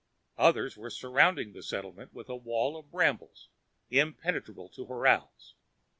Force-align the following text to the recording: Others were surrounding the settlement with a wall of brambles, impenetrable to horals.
Others 0.39 0.77
were 0.77 0.89
surrounding 0.89 1.53
the 1.53 1.61
settlement 1.61 2.11
with 2.11 2.27
a 2.27 2.35
wall 2.35 2.75
of 2.75 2.89
brambles, 2.89 3.49
impenetrable 3.91 4.67
to 4.69 4.87
horals. 4.87 5.53